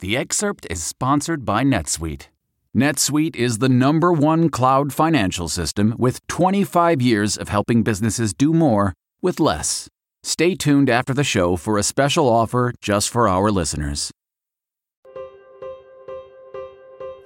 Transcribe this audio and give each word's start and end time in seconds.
The 0.00 0.16
excerpt 0.16 0.66
is 0.68 0.82
sponsored 0.82 1.44
by 1.44 1.62
NetSuite. 1.62 2.26
NetSuite 2.76 3.36
is 3.36 3.58
the 3.58 3.68
number 3.68 4.12
one 4.12 4.48
cloud 4.48 4.92
financial 4.92 5.48
system 5.48 5.94
with 5.96 6.26
25 6.26 7.00
years 7.00 7.36
of 7.36 7.48
helping 7.48 7.84
businesses 7.84 8.34
do 8.34 8.52
more 8.52 8.92
with 9.22 9.38
less. 9.38 9.88
Stay 10.24 10.56
tuned 10.56 10.90
after 10.90 11.14
the 11.14 11.22
show 11.22 11.56
for 11.56 11.78
a 11.78 11.84
special 11.84 12.28
offer 12.28 12.72
just 12.80 13.08
for 13.08 13.28
our 13.28 13.52
listeners. 13.52 14.10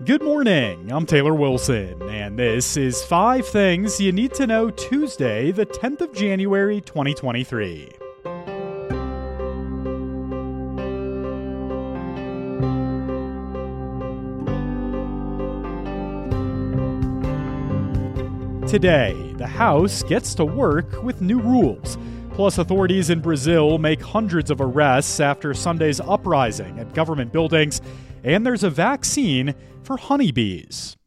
Good 0.05 0.23
morning. 0.23 0.93
I'm 0.93 1.07
Taylor 1.07 1.35
Wilson, 1.35 2.01
and 2.03 2.39
this 2.39 2.77
is 2.77 3.03
five 3.03 3.47
things 3.47 3.99
you 3.99 4.13
need 4.13 4.33
to 4.35 4.47
know 4.47 4.71
Tuesday, 4.71 5.51
the 5.51 5.67
10th 5.67 6.03
of 6.03 6.15
January, 6.15 6.81
2023. 6.83 8.08
Today, 18.69 19.33
the 19.39 19.47
House 19.47 20.03
gets 20.03 20.35
to 20.35 20.45
work 20.45 21.03
with 21.03 21.23
new 21.23 21.41
rules. 21.41 21.97
Plus, 22.35 22.59
authorities 22.59 23.09
in 23.09 23.21
Brazil 23.21 23.79
make 23.79 24.03
hundreds 24.03 24.51
of 24.51 24.61
arrests 24.61 25.21
after 25.21 25.55
Sunday's 25.55 26.01
uprising 26.01 26.79
at 26.79 26.93
government 26.93 27.33
buildings, 27.33 27.81
and 28.25 28.45
there's 28.45 28.65
a 28.65 28.69
vaccine 28.69 29.55
for 29.85 29.97
honeybees. 29.97 30.99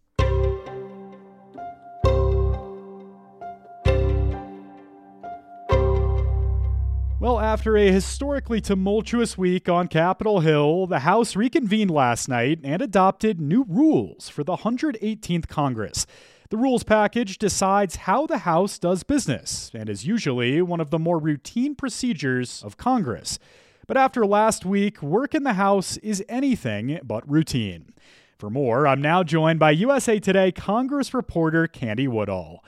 Well, 7.20 7.40
after 7.40 7.78
a 7.78 7.92
historically 7.92 8.62
tumultuous 8.62 9.38
week 9.38 9.70
on 9.70 9.88
Capitol 9.88 10.40
Hill, 10.40 10.88
the 10.88 11.02
House 11.02 11.36
reconvened 11.36 11.92
last 11.92 12.28
night 12.28 12.58
and 12.64 12.82
adopted 12.82 13.40
new 13.40 13.66
rules 13.70 14.30
for 14.30 14.44
the 14.44 14.58
118th 14.58 15.48
Congress. 15.48 16.08
The 16.52 16.58
rules 16.58 16.84
package 16.84 17.38
decides 17.38 17.96
how 17.96 18.28
the 18.28 18.40
House 18.40 18.78
does 18.78 19.04
business 19.04 19.72
and 19.74 19.88
is 19.88 20.06
usually 20.06 20.62
one 20.62 20.82
of 20.82 20.90
the 20.90 21.00
more 21.00 21.18
routine 21.18 21.76
procedures 21.76 22.62
of 22.66 22.76
Congress. 22.76 23.40
But 23.88 23.96
after 23.96 24.26
last 24.26 24.66
week, 24.66 25.02
work 25.02 25.34
in 25.34 25.44
the 25.44 25.54
House 25.54 25.96
is 26.00 26.22
anything 26.28 27.00
but 27.04 27.30
routine. 27.30 27.94
For 28.38 28.50
more, 28.50 28.86
I'm 28.86 29.02
now 29.02 29.24
joined 29.24 29.60
by 29.60 29.72
USA 29.72 30.20
Today 30.20 30.52
Congress 30.52 31.14
reporter 31.14 31.68
Candy 31.68 32.10
Woodall. 32.10 32.66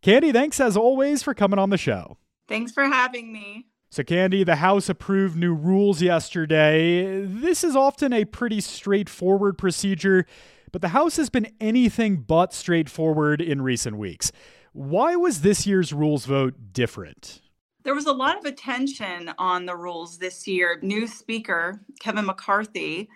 Candy, 0.00 0.32
thanks 0.32 0.58
as 0.58 0.74
always 0.74 1.22
for 1.22 1.34
coming 1.34 1.58
on 1.58 1.68
the 1.68 1.76
show. 1.76 2.16
Thanks 2.48 2.72
for 2.72 2.84
having 2.84 3.34
me. 3.34 3.66
So, 3.90 4.02
Candy, 4.02 4.44
the 4.44 4.56
House 4.56 4.88
approved 4.88 5.36
new 5.36 5.52
rules 5.52 6.00
yesterday. 6.00 7.22
This 7.22 7.62
is 7.62 7.76
often 7.76 8.14
a 8.14 8.24
pretty 8.24 8.62
straightforward 8.62 9.58
procedure 9.58 10.24
but 10.72 10.82
the 10.82 10.88
House 10.88 11.16
has 11.16 11.30
been 11.30 11.52
anything 11.60 12.16
but 12.16 12.52
straightforward 12.52 13.40
in 13.40 13.62
recent 13.62 13.96
weeks. 13.96 14.32
Why 14.72 15.16
was 15.16 15.40
this 15.40 15.66
year's 15.66 15.92
rules 15.92 16.26
vote 16.26 16.54
different? 16.72 17.40
There 17.82 17.94
was 17.94 18.06
a 18.06 18.12
lot 18.12 18.36
of 18.36 18.44
attention 18.44 19.32
on 19.38 19.64
the 19.64 19.76
rules 19.76 20.18
this 20.18 20.46
year. 20.46 20.78
New 20.82 21.06
Speaker 21.06 21.80
Kevin 22.00 22.26
McCarthy 22.26 23.08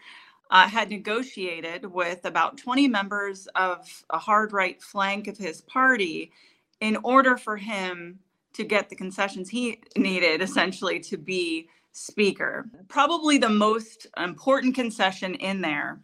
uh, 0.51 0.69
had 0.69 0.91
negotiated 0.91 1.87
with 1.87 2.25
about 2.25 2.57
20 2.57 2.89
members 2.89 3.47
of 3.55 4.05
a 4.11 4.19
hard 4.19 4.53
right 4.53 4.83
flank 4.83 5.29
of 5.29 5.37
his 5.37 5.61
party 5.63 6.33
in 6.81 6.97
order 7.05 7.37
for 7.37 7.57
him 7.57 8.19
to 8.53 8.65
get 8.65 8.89
the 8.89 8.97
concessions 8.97 9.49
he 9.49 9.81
needed 9.97 10.43
essentially 10.43 10.99
to 11.01 11.17
be 11.17 11.69
speaker. 11.93 12.67
Probably 12.89 13.39
the 13.39 13.49
most 13.49 14.07
important 14.17 14.75
concession 14.75 15.35
in 15.35 15.61
there 15.61 16.01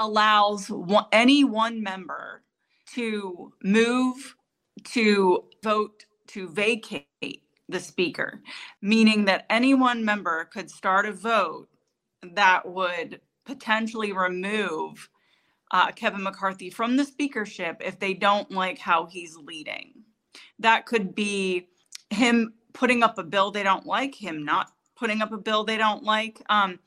allows 0.00 0.70
one, 0.70 1.06
any 1.12 1.44
one 1.44 1.82
member 1.84 2.42
to 2.94 3.54
move 3.64 4.36
to 4.84 5.44
vote 5.64 6.06
to 6.28 6.48
vacate 6.50 7.08
the 7.68 7.80
speaker, 7.80 8.42
meaning 8.82 9.26
that 9.26 9.46
any 9.50 9.74
one 9.74 10.04
member 10.04 10.46
could 10.46 10.70
start 10.70 11.06
a 11.06 11.12
vote 11.12 11.68
that 12.34 12.68
would 12.68 13.20
potentially 13.46 14.12
remove 14.12 15.10
uh, 15.72 15.92
Kevin 15.92 16.24
McCarthy 16.24 16.70
from 16.70 16.96
the 16.96 17.06
speakership 17.06 17.82
if 17.84 18.00
they 18.00 18.14
don't 18.14 18.50
like 18.52 18.78
how 18.78 19.06
he's 19.06 19.36
leading. 19.36 19.94
That 20.60 20.86
could 20.86 21.14
be 21.14 21.68
him 22.10 22.54
putting 22.74 23.04
up 23.04 23.18
a 23.18 23.24
bill 23.24 23.52
they 23.52 23.64
don't 23.64 23.86
like, 23.86 24.16
him 24.16 24.44
not 24.44 24.70
putting 24.96 25.22
up 25.22 25.32
a 25.32 25.38
bill 25.38 25.64
they 25.64 25.78
don't 25.78 26.04
like. 26.04 26.42
Um, 26.50 26.80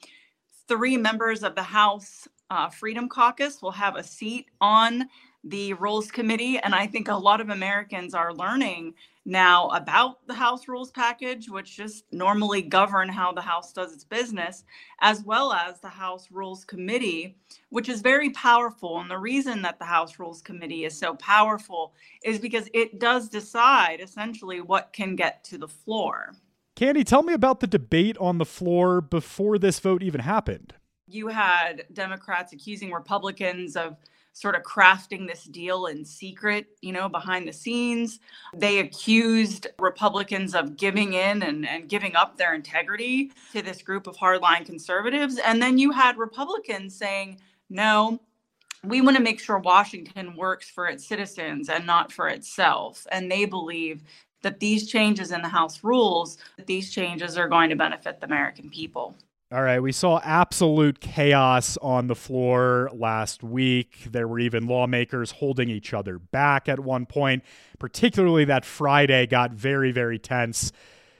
three 0.68 0.98
members 0.98 1.44
of 1.44 1.56
the 1.56 1.64
House 1.64 2.28
uh, 2.54 2.70
Freedom 2.70 3.10
Caucus 3.10 3.62
will 3.64 3.72
have 3.72 3.96
a 3.96 4.04
seat 4.04 4.46
on 4.62 5.10
the 5.44 5.74
Rules 5.74 6.12
Committee. 6.12 6.60
And 6.60 6.76
I 6.76 6.86
think 6.86 7.08
a 7.08 7.16
lot 7.16 7.42
of 7.42 7.50
Americans 7.50 8.14
are 8.14 8.34
learning 8.34 8.94
now 9.26 9.70
about 9.70 10.26
the 10.28 10.36
House 10.36 10.68
Rules 10.68 10.92
Package, 10.92 11.50
which 11.50 11.76
just 11.76 12.06
normally 12.12 12.62
govern 12.62 13.10
how 13.10 13.32
the 13.32 13.42
House 13.42 13.74
does 13.74 13.92
its 13.92 14.04
business, 14.04 14.66
as 15.02 15.24
well 15.24 15.52
as 15.52 15.80
the 15.80 15.90
House 15.90 16.28
Rules 16.30 16.64
Committee, 16.64 17.36
which 17.70 17.90
is 17.90 18.02
very 18.02 18.30
powerful. 18.30 19.00
And 19.00 19.10
the 19.10 19.18
reason 19.18 19.64
that 19.64 19.80
the 19.80 19.86
House 19.86 20.20
Rules 20.20 20.44
Committee 20.44 20.86
is 20.86 20.96
so 20.96 21.16
powerful 21.16 21.94
is 22.24 22.38
because 22.38 22.70
it 22.74 23.00
does 23.00 23.30
decide 23.30 24.00
essentially 24.00 24.62
what 24.62 24.94
can 24.94 25.16
get 25.16 25.44
to 25.46 25.58
the 25.58 25.68
floor. 25.68 26.36
Candy, 26.76 27.04
tell 27.04 27.24
me 27.24 27.34
about 27.34 27.62
the 27.62 27.68
debate 27.68 28.18
on 28.20 28.38
the 28.38 28.46
floor 28.46 29.02
before 29.02 29.58
this 29.58 29.80
vote 29.80 30.04
even 30.04 30.22
happened 30.22 30.76
you 31.14 31.28
had 31.28 31.86
Democrats 31.94 32.54
accusing 32.54 32.92
Republicans 32.92 33.76
of 33.76 33.98
sort 34.34 34.56
of 34.56 34.64
crafting 34.64 35.28
this 35.28 35.44
deal 35.44 35.86
in 35.86 36.04
secret, 36.04 36.66
you 36.82 36.92
know, 36.92 37.08
behind 37.08 37.48
the 37.48 37.54
scenes. 37.54 38.20
They 38.56 38.80
accused 38.80 39.68
Republicans 39.78 40.56
of 40.56 40.76
giving 40.76 41.14
in 41.14 41.44
and, 41.44 41.68
and 41.68 41.88
giving 41.88 42.16
up 42.16 42.36
their 42.36 42.56
integrity 42.56 43.32
to 43.52 43.62
this 43.62 43.84
group 43.84 44.08
of 44.08 44.18
hardline 44.18 44.66
conservatives. 44.66 45.38
And 45.38 45.62
then 45.62 45.78
you 45.78 45.92
had 45.92 46.18
Republicans 46.18 46.96
saying, 46.96 47.40
no, 47.70 48.20
we 48.84 49.02
want 49.02 49.16
to 49.18 49.24
make 49.24 49.40
sure 49.40 49.60
Washington 49.60 50.36
works 50.36 50.68
for 50.68 50.88
its 50.88 51.06
citizens 51.06 51.70
and 51.70 51.86
not 51.86 52.12
for 52.12 52.28
itself. 52.28 53.06
And 53.12 53.32
they 53.32 53.46
believe 53.46 54.02
that 54.42 54.60
these 54.60 54.90
changes 54.90 55.32
in 55.32 55.42
the 55.42 55.48
House 55.48 55.84
rules, 55.84 56.38
these 56.66 56.92
changes 56.92 57.38
are 57.38 57.48
going 57.48 57.70
to 57.70 57.76
benefit 57.76 58.20
the 58.20 58.26
American 58.26 58.70
people. 58.70 59.16
All 59.54 59.62
right, 59.62 59.80
we 59.80 59.92
saw 59.92 60.20
absolute 60.24 61.00
chaos 61.00 61.78
on 61.78 62.08
the 62.08 62.16
floor 62.16 62.90
last 62.92 63.44
week. 63.44 64.08
There 64.10 64.28
were 64.28 64.40
even 64.40 64.66
lawmakers 64.66 65.30
holding 65.30 65.70
each 65.70 65.94
other 65.94 66.18
back 66.18 66.68
at 66.68 66.80
one 66.80 67.06
point, 67.06 67.44
particularly 67.78 68.46
that 68.46 68.66
Friday 68.66 69.28
got 69.28 69.52
very, 69.52 69.92
very 69.92 70.18
tense. 70.18 70.72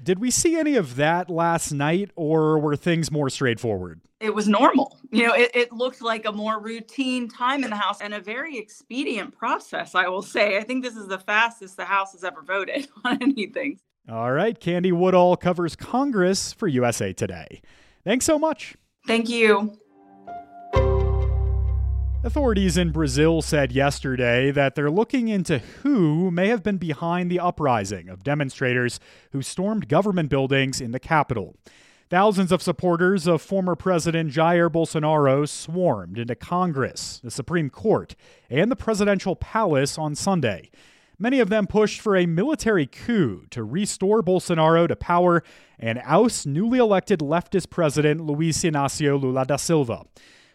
Did 0.02 0.18
we 0.18 0.32
see 0.32 0.56
any 0.56 0.76
of 0.78 0.96
that 0.96 1.30
last 1.30 1.72
night, 1.72 2.10
or 2.16 2.58
were 2.58 2.76
things 2.76 3.12
more 3.12 3.30
straightforward? 3.30 4.02
It 4.20 4.34
was 4.34 4.48
normal. 4.48 4.98
You 5.12 5.28
know, 5.28 5.36
it, 5.36 5.52
it 5.54 5.72
looked 5.72 6.02
like 6.02 6.26
a 6.26 6.32
more 6.32 6.60
routine 6.60 7.28
time 7.28 7.64
in 7.64 7.70
the 7.70 7.76
House 7.76 8.02
and 8.02 8.16
a 8.16 8.20
very 8.20 8.58
expedient 8.58 9.38
process, 9.38 9.94
I 9.94 10.08
will 10.08 10.24
say. 10.24 10.58
I 10.58 10.64
think 10.64 10.84
this 10.84 10.96
is 10.96 11.08
the 11.08 11.20
fastest 11.20 11.78
the 11.78 11.86
House 11.86 12.14
has 12.14 12.24
ever 12.24 12.42
voted 12.42 12.88
on 13.06 13.22
anything. 13.22 13.80
All 14.10 14.32
right, 14.32 14.60
Candy 14.60 14.92
Woodall 14.92 15.38
covers 15.38 15.76
Congress 15.76 16.52
for 16.52 16.68
USA 16.68 17.14
Today. 17.14 17.62
Thanks 18.04 18.26
so 18.26 18.38
much. 18.38 18.76
Thank 19.08 19.30
you. 19.30 19.78
Authorities 22.26 22.78
in 22.78 22.92
Brazil 22.92 23.42
said 23.42 23.74
yesterday 23.74 24.50
that 24.52 24.76
they're 24.76 24.90
looking 24.90 25.28
into 25.28 25.60
who 25.60 26.32
may 26.32 26.48
have 26.48 26.64
been 26.64 26.78
behind 26.78 27.30
the 27.30 27.40
uprising 27.40 28.08
of 28.08 28.24
demonstrators 28.24 29.00
who 29.34 29.42
stormed 29.42 29.90
government 29.90 30.30
buildings 30.30 30.80
in 30.80 30.92
the 30.92 31.02
capital. 31.02 31.58
Thousands 32.10 32.54
of 32.54 32.62
supporters 32.62 33.28
of 33.28 33.42
former 33.42 33.76
President 33.76 34.32
Jair 34.32 34.70
Bolsonaro 34.70 35.48
swarmed 35.50 36.18
into 36.18 36.36
Congress, 36.36 37.20
the 37.24 37.32
Supreme 37.32 37.70
Court, 37.70 38.16
and 38.50 38.72
the 38.72 38.78
presidential 38.78 39.36
palace 39.36 39.98
on 39.98 40.16
Sunday. 40.16 40.70
Many 41.20 41.40
of 41.40 41.50
them 41.50 41.68
pushed 41.68 42.02
for 42.02 42.16
a 42.16 42.26
military 42.26 42.88
coup 42.88 43.46
to 43.52 43.64
restore 43.64 44.24
Bolsonaro 44.24 44.88
to 44.88 44.96
power 44.96 45.44
and 45.78 46.02
oust 46.06 46.48
newly 46.48 46.80
elected 46.80 47.20
leftist 47.20 47.70
president 47.70 48.22
Luiz 48.22 48.58
Inácio 48.64 49.22
Lula 49.22 49.46
da 49.46 49.58
Silva. 49.58 50.06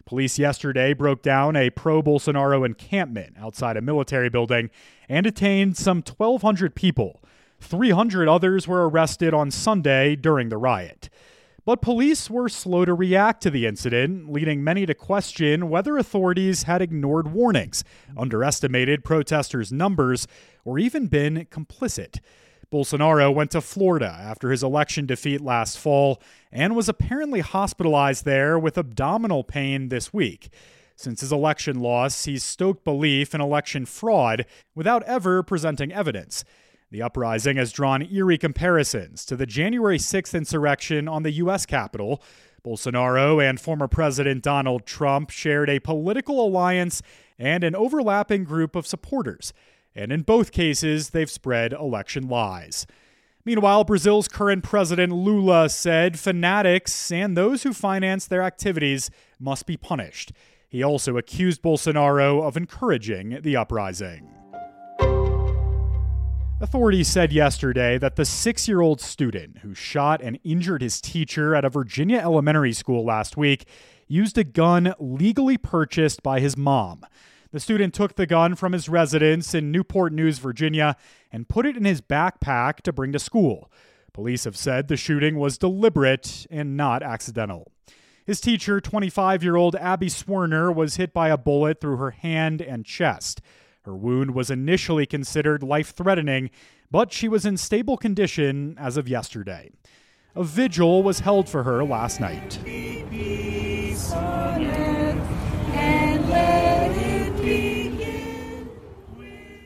Police 0.05 0.38
yesterday 0.38 0.94
broke 0.94 1.22
down 1.22 1.55
a 1.55 1.70
pro 1.70 2.02
Bolsonaro 2.02 2.66
encampment 2.66 3.37
outside 3.38 3.76
a 3.76 3.82
military 3.82 4.28
building 4.28 4.70
and 5.08 5.25
detained 5.25 5.76
some 5.76 5.99
1,200 5.99 6.75
people. 6.75 7.22
300 7.61 8.28
others 8.28 8.66
were 8.66 8.88
arrested 8.88 9.34
on 9.34 9.50
Sunday 9.50 10.16
during 10.16 10.49
the 10.49 10.56
riot. 10.56 11.08
But 11.69 11.82
police 11.82 12.31
were 12.31 12.49
slow 12.49 12.87
to 12.87 12.94
react 12.94 13.43
to 13.43 13.50
the 13.50 13.67
incident, 13.67 14.32
leading 14.32 14.65
many 14.65 14.87
to 14.87 14.94
question 14.94 15.69
whether 15.69 15.99
authorities 15.99 16.62
had 16.62 16.81
ignored 16.81 17.31
warnings, 17.31 17.85
underestimated 18.17 19.05
protesters' 19.05 19.70
numbers, 19.70 20.26
or 20.65 20.79
even 20.79 21.09
been 21.09 21.47
complicit. 21.50 22.20
Bolsonaro 22.73 23.35
went 23.35 23.50
to 23.50 23.61
Florida 23.61 24.06
after 24.19 24.50
his 24.50 24.62
election 24.62 25.05
defeat 25.05 25.43
last 25.43 25.79
fall 25.79 26.23
and 26.50 26.75
was 26.75 26.88
apparently 26.88 27.41
hospitalized 27.41 28.25
there 28.25 28.59
with 28.59 28.79
abdominal 28.79 29.44
pain 29.44 29.91
this 29.91 30.11
week. 30.11 30.49
Since 30.97 31.21
his 31.21 31.32
election 31.32 31.81
loss, 31.81 32.25
he's 32.25 32.43
stoked 32.43 32.82
belief 32.82 33.35
in 33.35 33.43
election 33.43 33.85
fraud 33.85 34.47
without 34.75 35.03
ever 35.03 35.43
presenting 35.43 35.93
evidence. 35.93 36.44
The 36.90 37.02
uprising 37.02 37.58
has 37.58 37.70
drawn 37.70 38.02
eerie 38.02 38.38
comparisons 38.38 39.26
to 39.26 39.37
the 39.37 39.44
January 39.44 39.99
6th 39.99 40.35
insurrection 40.35 41.06
on 41.06 41.23
the 41.23 41.32
U.S. 41.32 41.67
Capitol. 41.67 42.23
Bolsonaro 42.64 43.46
and 43.46 43.61
former 43.61 43.87
President 43.87 44.43
Donald 44.43 44.87
Trump 44.87 45.29
shared 45.29 45.69
a 45.69 45.81
political 45.81 46.44
alliance 46.44 47.02
and 47.38 47.62
an 47.62 47.76
overlapping 47.76 48.44
group 48.44 48.75
of 48.75 48.87
supporters, 48.87 49.52
and 49.94 50.11
in 50.11 50.23
both 50.23 50.50
cases, 50.50 51.11
they've 51.11 51.31
spread 51.31 51.73
election 51.73 52.26
lies. 52.26 52.87
Meanwhile, 53.44 53.85
Brazil's 53.85 54.29
current 54.29 54.64
president 54.64 55.12
Lula 55.12 55.69
said 55.69 56.19
fanatics 56.19 57.12
and 57.12 57.37
those 57.37 57.62
who 57.62 57.73
finance 57.73 58.26
their 58.26 58.43
activities 58.43 59.11
must 59.38 59.67
be 59.67 59.76
punished. 59.76 60.32
He 60.69 60.82
also 60.82 61.17
accused 61.17 61.62
Bolsonaro 61.62 62.43
of 62.43 62.56
encouraging 62.56 63.40
the 63.43 63.56
uprising. 63.56 64.38
Authorities 66.60 67.06
said 67.06 67.32
yesterday 67.32 67.99
that 67.99 68.16
the 68.16 68.25
six 68.25 68.66
year 68.66 68.81
old 68.81 69.00
student 69.00 69.58
who 69.58 69.75
shot 69.75 70.20
and 70.20 70.40
injured 70.43 70.82
his 70.82 71.00
teacher 71.00 71.55
at 71.55 71.64
a 71.64 71.70
Virginia 71.70 72.19
elementary 72.19 72.72
school 72.72 73.05
last 73.05 73.37
week 73.37 73.64
used 74.08 74.37
a 74.37 74.43
gun 74.43 74.93
legally 74.99 75.56
purchased 75.56 76.20
by 76.20 76.40
his 76.40 76.56
mom. 76.56 77.06
The 77.52 77.60
student 77.60 77.94
took 77.94 78.16
the 78.16 78.26
gun 78.26 78.56
from 78.56 78.72
his 78.72 78.88
residence 78.88 79.55
in 79.55 79.70
Newport 79.70 80.12
News, 80.12 80.40
Virginia, 80.40 80.96
and 81.31 81.49
put 81.49 81.64
it 81.64 81.76
in 81.76 81.84
his 81.84 82.00
backpack 82.00 82.81
to 82.81 82.93
bring 82.93 83.12
to 83.12 83.20
school. 83.20 83.70
Police 84.12 84.43
have 84.43 84.56
said 84.56 84.88
the 84.88 84.96
shooting 84.96 85.38
was 85.38 85.58
deliberate 85.58 86.44
and 86.50 86.76
not 86.76 87.04
accidental. 87.04 87.70
His 88.26 88.40
teacher, 88.40 88.81
25 88.81 89.44
year 89.44 89.54
old 89.54 89.76
Abby 89.76 90.08
Zwerner, 90.08 90.75
was 90.75 90.96
hit 90.96 91.12
by 91.12 91.28
a 91.28 91.38
bullet 91.38 91.81
through 91.81 91.99
her 91.99 92.11
hand 92.11 92.61
and 92.61 92.84
chest. 92.84 93.40
Her 93.82 93.96
wound 93.96 94.34
was 94.34 94.50
initially 94.50 95.06
considered 95.06 95.62
life 95.62 95.94
threatening, 95.94 96.50
but 96.90 97.12
she 97.12 97.28
was 97.28 97.46
in 97.46 97.56
stable 97.56 97.96
condition 97.96 98.76
as 98.78 98.96
of 98.96 99.08
yesterday. 99.08 99.70
A 100.34 100.44
vigil 100.44 101.02
was 101.02 101.20
held 101.20 101.48
for 101.48 101.62
her 101.62 101.84
last 101.84 102.20
night. 102.20 102.58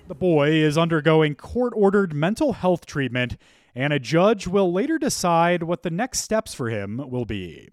The 0.09 0.15
boy 0.19 0.51
is 0.51 0.79
undergoing 0.79 1.35
court 1.35 1.73
ordered 1.75 2.15
mental 2.15 2.53
health 2.53 2.87
treatment, 2.87 3.37
and 3.75 3.93
a 3.93 3.99
judge 3.99 4.47
will 4.47 4.73
later 4.73 4.99
decide 4.99 5.63
what 5.63 5.83
the 5.83 5.91
next 5.91 6.21
steps 6.21 6.55
for 6.55 6.69
him 6.69 7.03
will 7.11 7.25
be. 7.25 7.71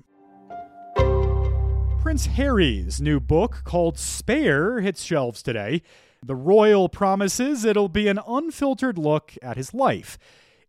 Prince 2.01 2.27
Harry's 2.27 3.01
new 3.01 3.19
book 3.19 3.61
called 3.65 3.99
Spare 3.99 4.79
hits 4.79 5.03
shelves 5.03 5.43
today. 5.43 5.83
The 6.23 6.35
royal 6.35 6.89
promises 6.89 7.63
it'll 7.63 7.89
be 7.89 8.07
an 8.07 8.19
unfiltered 8.27 8.97
look 8.97 9.33
at 9.41 9.57
his 9.57 9.73
life. 9.73 10.17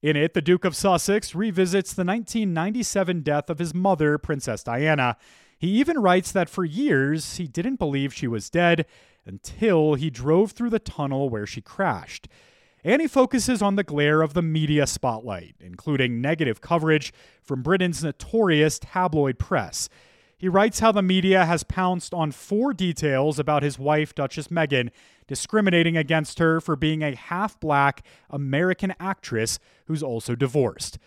In 0.02 0.16
it, 0.16 0.32
the 0.32 0.40
Duke 0.40 0.64
of 0.64 0.76
Sussex 0.76 1.34
revisits 1.34 1.92
the 1.92 2.04
1997 2.04 3.22
death 3.22 3.50
of 3.50 3.58
his 3.58 3.74
mother, 3.74 4.16
Princess 4.16 4.62
Diana. 4.62 5.16
He 5.58 5.68
even 5.78 5.98
writes 5.98 6.32
that 6.32 6.48
for 6.48 6.64
years 6.64 7.36
he 7.36 7.46
didn't 7.46 7.76
believe 7.76 8.14
she 8.14 8.26
was 8.26 8.48
dead 8.48 8.86
until 9.26 9.94
he 9.94 10.08
drove 10.08 10.52
through 10.52 10.70
the 10.70 10.78
tunnel 10.78 11.28
where 11.28 11.46
she 11.46 11.60
crashed. 11.60 12.28
And 12.82 13.02
he 13.02 13.08
focuses 13.08 13.60
on 13.60 13.76
the 13.76 13.84
glare 13.84 14.22
of 14.22 14.32
the 14.32 14.40
media 14.40 14.86
spotlight, 14.86 15.54
including 15.60 16.22
negative 16.22 16.62
coverage 16.62 17.12
from 17.42 17.62
Britain's 17.62 18.02
notorious 18.02 18.78
tabloid 18.78 19.38
press. 19.38 19.90
He 20.38 20.48
writes 20.48 20.80
how 20.80 20.90
the 20.90 21.02
media 21.02 21.44
has 21.44 21.62
pounced 21.62 22.14
on 22.14 22.32
four 22.32 22.72
details 22.72 23.38
about 23.38 23.62
his 23.62 23.78
wife, 23.78 24.14
Duchess 24.14 24.48
Meghan, 24.48 24.88
discriminating 25.30 25.96
against 25.96 26.40
her 26.40 26.60
for 26.60 26.76
being 26.76 27.02
a 27.02 27.14
half 27.14 27.58
black 27.58 28.04
American 28.28 28.92
actress 29.00 29.58
who's 29.86 30.02
also 30.02 30.34
divorced. 30.34 30.98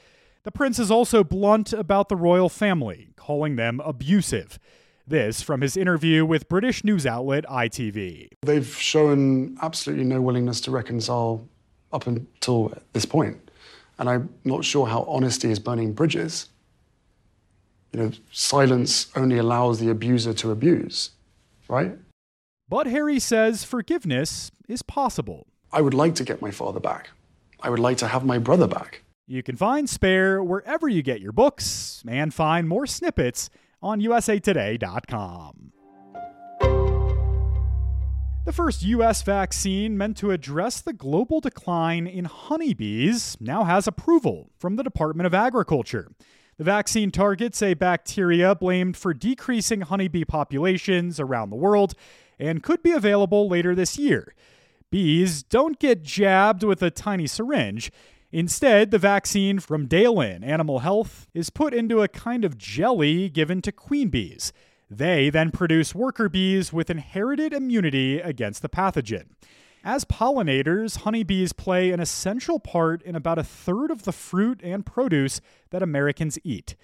The 0.44 0.52
prince 0.52 0.80
is 0.80 0.90
also 0.90 1.24
blunt 1.24 1.74
about 1.74 2.10
the 2.10 2.16
royal 2.16 2.50
family, 2.50 3.10
calling 3.16 3.58
them 3.58 3.80
abusive. 3.84 4.58
This 5.06 5.42
from 5.42 5.60
his 5.60 5.76
interview 5.76 6.26
with 6.26 6.48
British 6.48 6.84
news 6.84 7.06
outlet 7.06 7.44
ITV. 7.46 8.30
They've 8.42 8.66
shown 8.66 9.58
absolutely 9.62 10.06
no 10.06 10.22
willingness 10.22 10.62
to 10.62 10.72
reconcile 10.72 11.46
up 11.92 12.08
until 12.08 12.74
this 12.94 13.06
point. 13.06 13.52
And 14.00 14.10
I'm 14.10 14.34
not 14.46 14.64
sure 14.64 14.88
how 14.88 15.04
honesty 15.04 15.52
is 15.52 15.60
burning 15.60 15.92
bridges 15.92 16.48
you 17.94 18.00
know, 18.02 18.12
silence 18.32 19.12
only 19.16 19.38
allows 19.38 19.80
the 19.80 19.90
abuser 19.90 20.34
to 20.34 20.52
abuse, 20.52 21.12
right? 21.68 21.96
But 22.70 22.88
Harry 22.88 23.20
says 23.20 23.64
forgiveness 23.64 24.52
is 24.68 24.82
possible. 24.82 25.48
I 25.72 25.82
would 25.82 25.94
like 25.94 26.16
to 26.16 26.24
get 26.24 26.42
my 26.42 26.52
father 26.52 26.80
back. 26.80 27.10
I 27.60 27.70
would 27.70 27.80
like 27.80 27.98
to 27.98 28.08
have 28.08 28.26
my 28.26 28.38
brother 28.38 28.68
back. 28.68 29.04
You 29.28 29.42
can 29.42 29.56
find 29.56 29.90
Spare 29.90 30.44
wherever 30.44 30.88
you 30.88 31.02
get 31.02 31.22
your 31.22 31.32
books 31.32 32.04
and 32.08 32.34
find 32.34 32.68
more 32.68 32.86
snippets 32.86 33.50
on 33.82 34.02
usatoday.com. 34.02 35.72
The 38.46 38.52
first 38.52 38.84
U.S. 38.84 39.22
vaccine 39.22 39.98
meant 39.98 40.18
to 40.18 40.32
address 40.32 40.82
the 40.82 40.92
global 40.92 41.40
decline 41.40 42.06
in 42.06 42.26
honeybees 42.26 43.38
now 43.40 43.64
has 43.64 43.88
approval 43.88 44.50
from 44.60 44.76
the 44.76 44.84
Department 44.84 45.26
of 45.28 45.34
Agriculture. 45.34 46.12
The 46.58 46.66
vaccine 46.66 47.10
targets 47.10 47.62
a 47.62 47.74
bacteria 47.74 48.54
blamed 48.54 48.98
for 48.98 49.14
decreasing 49.14 49.82
honeybee 49.82 50.26
populations 50.26 51.22
around 51.22 51.50
the 51.50 51.56
world 51.56 51.96
and 52.40 52.64
could 52.64 52.84
be 52.84 52.92
available 52.92 53.48
later 53.48 53.76
this 53.76 53.98
year. 53.98 54.34
Bees 54.90 55.42
don't 55.44 55.80
get 55.80 56.04
jabbed 56.04 56.64
with 56.64 56.82
a 56.84 56.92
tiny 56.92 57.28
syringe. 57.28 57.92
Instead, 58.32 58.92
the 58.92 59.00
vaccine 59.00 59.60
from 59.60 59.88
Dalan 59.88 60.44
Animal 60.44 60.80
Health 60.80 61.28
is 61.34 61.50
put 61.50 61.74
into 61.74 62.02
a 62.02 62.08
kind 62.08 62.46
of 62.46 62.58
jelly 62.58 63.30
given 63.30 63.62
to 63.62 63.72
queen 63.72 64.10
bees. 64.10 64.54
They 64.90 65.30
then 65.30 65.52
produce 65.52 65.96
worker 65.96 66.30
bees 66.30 66.72
with 66.72 66.90
inherited 66.90 67.54
immunity 67.54 68.20
against 68.20 68.62
the 68.62 68.70
pathogen. 68.70 69.30
As 69.84 70.06
pollinators, 70.06 70.98
honeybees 70.98 71.52
play 71.52 71.92
an 71.92 72.00
essential 72.00 72.60
part 72.60 73.02
in 73.02 73.16
about 73.16 73.40
a 73.40 73.44
third 73.44 73.92
of 73.92 74.04
the 74.04 74.12
fruit 74.12 74.62
and 74.64 74.86
produce 74.86 75.42
that 75.72 75.84
Americans 75.84 76.40
eat. 76.44 76.76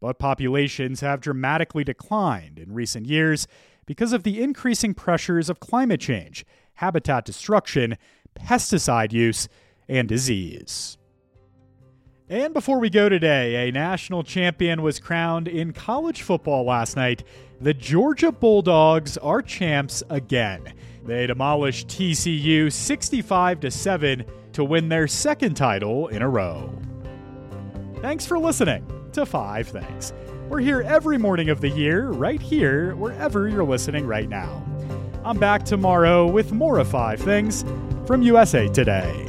But 0.00 0.18
populations 0.18 1.00
have 1.00 1.20
dramatically 1.20 1.84
declined 1.84 2.58
in 2.58 2.72
recent 2.72 3.06
years 3.06 3.46
because 3.88 4.12
of 4.12 4.22
the 4.22 4.42
increasing 4.42 4.92
pressures 4.92 5.48
of 5.48 5.60
climate 5.60 5.98
change, 5.98 6.44
habitat 6.74 7.24
destruction, 7.24 7.96
pesticide 8.38 9.14
use, 9.14 9.48
and 9.88 10.06
disease. 10.06 10.98
And 12.28 12.52
before 12.52 12.80
we 12.80 12.90
go 12.90 13.08
today, 13.08 13.66
a 13.66 13.72
national 13.72 14.24
champion 14.24 14.82
was 14.82 15.00
crowned 15.00 15.48
in 15.48 15.72
college 15.72 16.20
football 16.20 16.66
last 16.66 16.96
night. 16.96 17.24
The 17.62 17.72
Georgia 17.72 18.30
Bulldogs 18.30 19.16
are 19.16 19.40
champs 19.40 20.02
again. 20.10 20.74
They 21.06 21.26
demolished 21.26 21.88
TCU 21.88 22.70
65 22.70 23.60
to 23.60 23.70
7 23.70 24.26
to 24.52 24.64
win 24.64 24.90
their 24.90 25.08
second 25.08 25.54
title 25.54 26.08
in 26.08 26.20
a 26.20 26.28
row. 26.28 26.78
Thanks 28.02 28.26
for 28.26 28.38
listening 28.38 28.86
to 29.12 29.24
5 29.24 29.66
Things. 29.66 30.12
We're 30.48 30.60
here 30.60 30.80
every 30.80 31.18
morning 31.18 31.50
of 31.50 31.60
the 31.60 31.68
year, 31.68 32.08
right 32.08 32.40
here, 32.40 32.94
wherever 32.94 33.48
you're 33.48 33.64
listening 33.64 34.06
right 34.06 34.30
now. 34.30 34.64
I'm 35.22 35.38
back 35.38 35.62
tomorrow 35.62 36.26
with 36.26 36.52
more 36.52 36.78
of 36.78 36.88
5 36.88 37.20
Things 37.20 37.66
from 38.06 38.22
USA 38.22 38.66
Today. 38.66 39.27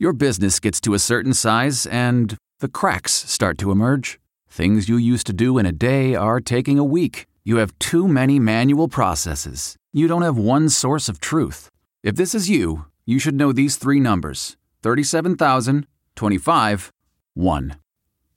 Your 0.00 0.12
business 0.12 0.60
gets 0.60 0.80
to 0.82 0.94
a 0.94 0.98
certain 1.00 1.34
size 1.34 1.84
and 1.84 2.36
the 2.60 2.68
cracks 2.68 3.12
start 3.12 3.58
to 3.58 3.72
emerge. 3.72 4.20
Things 4.48 4.88
you 4.88 4.96
used 4.96 5.26
to 5.26 5.32
do 5.32 5.58
in 5.58 5.66
a 5.66 5.72
day 5.72 6.14
are 6.14 6.40
taking 6.40 6.78
a 6.78 6.84
week. 6.84 7.26
You 7.42 7.56
have 7.56 7.76
too 7.80 8.06
many 8.06 8.38
manual 8.38 8.86
processes. 8.86 9.74
You 9.92 10.06
don't 10.06 10.22
have 10.22 10.38
one 10.38 10.68
source 10.68 11.08
of 11.08 11.18
truth. 11.18 11.68
If 12.04 12.14
this 12.14 12.32
is 12.32 12.48
you, 12.48 12.84
you 13.06 13.18
should 13.18 13.34
know 13.34 13.50
these 13.50 13.74
three 13.74 13.98
numbers 13.98 14.56
37,000, 14.84 15.84
25, 16.14 16.92
1. 17.34 17.76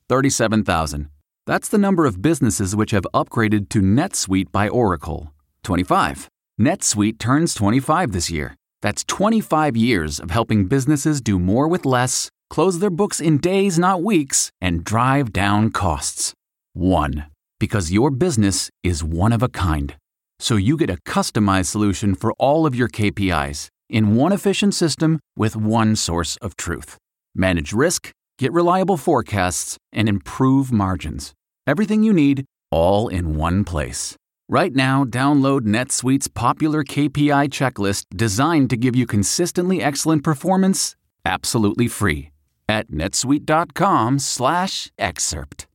37,000. 0.08 1.10
That's 1.46 1.68
the 1.68 1.78
number 1.78 2.06
of 2.06 2.20
businesses 2.20 2.74
which 2.74 2.90
have 2.90 3.06
upgraded 3.14 3.68
to 3.68 3.80
NetSuite 3.80 4.50
by 4.50 4.68
Oracle. 4.68 5.32
25. 5.62 6.28
NetSuite 6.60 7.20
turns 7.20 7.54
25 7.54 8.10
this 8.10 8.32
year. 8.32 8.56
That's 8.82 9.04
25 9.04 9.76
years 9.76 10.18
of 10.18 10.32
helping 10.32 10.66
businesses 10.66 11.20
do 11.20 11.38
more 11.38 11.68
with 11.68 11.86
less, 11.86 12.30
close 12.50 12.80
their 12.80 12.90
books 12.90 13.20
in 13.20 13.38
days, 13.38 13.78
not 13.78 14.02
weeks, 14.02 14.50
and 14.60 14.84
drive 14.84 15.32
down 15.32 15.70
costs. 15.70 16.34
One. 16.72 17.26
Because 17.60 17.92
your 17.92 18.10
business 18.10 18.70
is 18.82 19.04
one 19.04 19.32
of 19.32 19.40
a 19.40 19.48
kind. 19.48 19.94
So 20.40 20.56
you 20.56 20.76
get 20.76 20.90
a 20.90 20.96
customized 21.08 21.66
solution 21.66 22.16
for 22.16 22.32
all 22.40 22.66
of 22.66 22.74
your 22.74 22.88
KPIs 22.88 23.68
in 23.88 24.16
one 24.16 24.32
efficient 24.32 24.74
system 24.74 25.20
with 25.36 25.54
one 25.54 25.94
source 25.94 26.36
of 26.38 26.56
truth. 26.56 26.98
Manage 27.36 27.72
risk, 27.72 28.10
get 28.36 28.52
reliable 28.52 28.96
forecasts, 28.96 29.76
and 29.92 30.08
improve 30.08 30.72
margins. 30.72 31.32
Everything 31.68 32.02
you 32.02 32.12
need, 32.12 32.44
all 32.72 33.06
in 33.06 33.36
one 33.36 33.62
place. 33.62 34.16
Right 34.52 34.76
now, 34.76 35.04
download 35.06 35.62
NetSuite's 35.62 36.28
popular 36.28 36.84
KPI 36.84 37.48
checklist 37.48 38.04
designed 38.14 38.68
to 38.68 38.76
give 38.76 38.94
you 38.94 39.06
consistently 39.06 39.82
excellent 39.82 40.24
performance 40.24 40.94
absolutely 41.24 41.88
free 41.88 42.32
at 42.68 42.90
netsuite.com 42.90 44.18
slash 44.18 44.92
excerpt. 44.98 45.66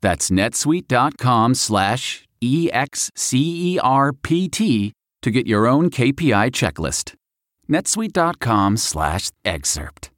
That's 0.00 0.30
netsuite.com 0.30 1.54
slash 1.54 2.26
EXCERPT 2.42 3.80
to 5.22 5.30
get 5.30 5.46
your 5.46 5.68
own 5.68 5.90
KPI 5.90 6.50
checklist. 6.50 7.14
netsuite.com/excerpt. 7.70 10.10